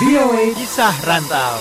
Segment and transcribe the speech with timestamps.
[0.00, 1.56] VOA Kisah Rantau.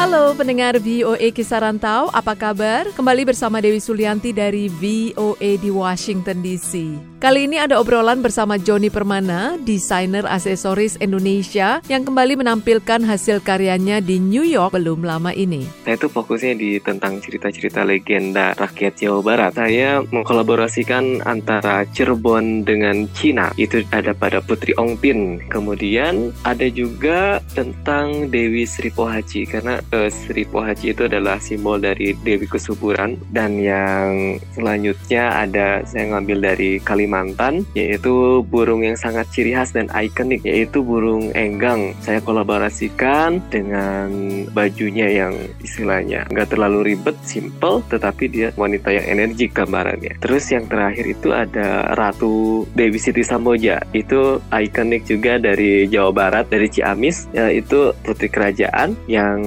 [0.00, 2.88] Halo pendengar VOA Kisah Rantau, apa kabar?
[2.96, 7.09] Kembali bersama Dewi Sulianti dari VOA di Washington DC.
[7.20, 14.00] Kali ini ada obrolan bersama Joni Permana, desainer aksesoris Indonesia yang kembali menampilkan hasil karyanya
[14.00, 15.68] di New York belum lama ini.
[15.84, 19.52] Saya itu fokusnya di tentang cerita-cerita legenda rakyat Jawa Barat.
[19.52, 23.52] Saya mengkolaborasikan antara Cirebon dengan Cina.
[23.60, 25.44] Itu ada pada Putri Ongpin.
[25.52, 32.16] Kemudian ada juga tentang Dewi Sri Pohaci karena uh, Sri Pohaci itu adalah simbol dari
[32.24, 39.26] Dewi Kesuburan dan yang selanjutnya ada saya ngambil dari Kalimantan Kalimantan yaitu burung yang sangat
[39.34, 41.90] ciri khas dan ikonik yaitu burung enggang.
[41.98, 44.14] Saya kolaborasikan dengan
[44.54, 50.22] bajunya yang istilahnya nggak terlalu ribet, simple, tetapi dia wanita yang energik gambarannya.
[50.22, 53.82] Terus yang terakhir itu ada Ratu Dewi Siti Samboja.
[53.90, 59.42] Itu ikonik juga dari Jawa Barat, dari Ciamis, yaitu putri kerajaan yang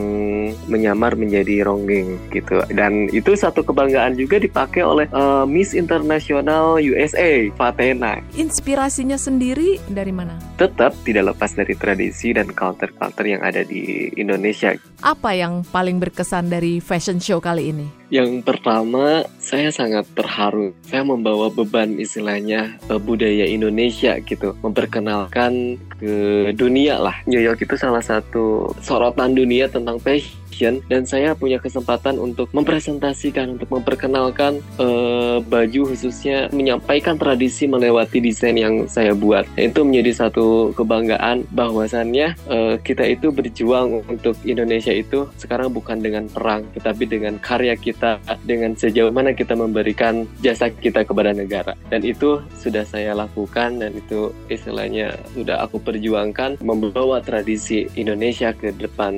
[0.67, 2.59] menyamar menjadi ronggeng gitu.
[2.75, 8.20] Dan itu satu kebanggaan juga dipakai oleh uh, Miss Internasional USA Fatena.
[8.36, 10.38] Inspirasinya sendiri dari mana?
[10.59, 14.76] Tetap tidak lepas dari tradisi dan culture-culture yang ada di Indonesia.
[15.04, 17.88] Apa yang paling berkesan dari fashion show kali ini?
[18.14, 20.78] Yang pertama, saya sangat terharu.
[20.86, 26.14] Saya membawa beban istilahnya uh, budaya Indonesia gitu, memperkenalkan ke
[26.54, 27.18] dunia lah.
[27.26, 30.42] New York itu salah satu sorotan dunia tentang fashion
[30.88, 38.56] dan saya punya kesempatan untuk mempresentasikan, untuk memperkenalkan uh, baju khususnya menyampaikan tradisi melewati desain
[38.56, 39.44] yang saya buat.
[39.59, 46.30] Itu menjadi satu kebanggaan bahwasannya uh, kita itu berjuang untuk Indonesia itu sekarang bukan dengan
[46.30, 52.06] perang, tetapi dengan karya kita dengan sejauh mana kita memberikan jasa kita kepada negara dan
[52.06, 59.14] itu sudah saya lakukan dan itu istilahnya sudah aku perjuangkan membawa tradisi Indonesia ke depan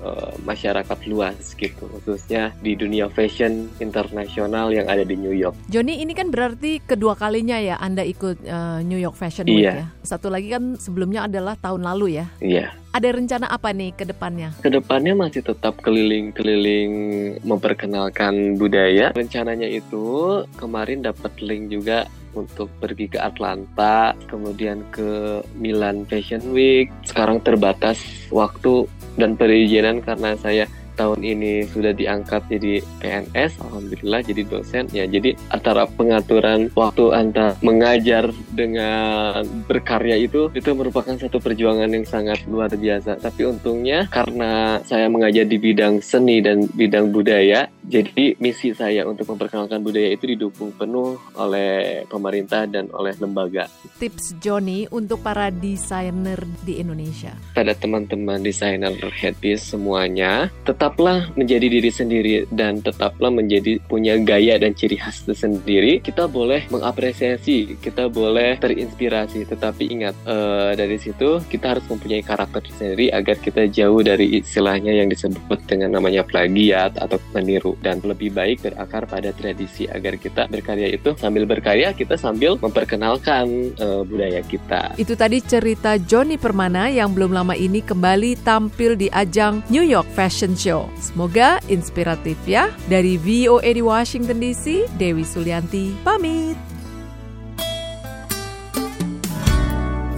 [0.00, 5.56] uh, masyarakat luas gitu khususnya di dunia fashion internasional yang ada di New York.
[5.68, 9.84] Joni ini kan berarti kedua kalinya ya Anda ikut uh, New York Fashion Week iya.
[9.84, 9.86] ya.
[10.04, 12.26] Satu lagi kan sebelumnya adalah tahun lalu ya.
[12.40, 12.72] Iya.
[12.88, 14.56] Ada rencana apa nih ke depannya?
[14.64, 16.90] Ke depannya masih tetap keliling-keliling
[17.44, 19.12] memperkenalkan budaya.
[19.12, 26.88] Rencananya itu kemarin dapat link juga untuk pergi ke Atlanta, kemudian ke Milan Fashion Week.
[27.04, 28.00] Sekarang terbatas
[28.30, 28.86] waktu
[29.18, 30.64] dan perizinan karena saya
[30.98, 34.84] tahun ini sudah diangkat jadi PNS, alhamdulillah jadi dosen.
[34.90, 42.02] Ya, jadi antara pengaturan waktu antara mengajar dengan berkarya itu itu merupakan satu perjuangan yang
[42.02, 43.22] sangat luar biasa.
[43.22, 49.32] Tapi untungnya karena saya mengajar di bidang seni dan bidang budaya, jadi misi saya untuk
[49.32, 53.64] memperkenalkan budaya itu didukung penuh oleh pemerintah dan oleh lembaga.
[53.96, 56.36] Tips Joni untuk para desainer
[56.68, 57.32] di Indonesia.
[57.56, 64.58] Pada teman-teman desainer headpiece semuanya, tetap tetaplah menjadi diri sendiri dan tetaplah menjadi punya gaya
[64.58, 66.02] dan ciri khas tersendiri.
[66.02, 72.66] Kita boleh mengapresiasi, kita boleh terinspirasi, tetapi ingat uh, dari situ kita harus mempunyai karakter
[72.74, 78.34] sendiri agar kita jauh dari istilahnya yang disebut dengan namanya plagiat atau meniru dan lebih
[78.34, 84.42] baik berakar pada tradisi agar kita berkarya itu sambil berkarya kita sambil memperkenalkan uh, budaya
[84.42, 84.94] kita.
[84.98, 90.06] Itu tadi cerita Joni Permana yang belum lama ini kembali tampil di ajang New York
[90.14, 90.90] Fashion Show.
[90.98, 92.70] Semoga inspiratif ya.
[92.90, 96.58] Dari VOA di Washington DC, Dewi Sulianti pamit.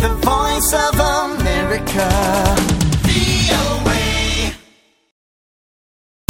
[0.00, 2.59] The Voice of America.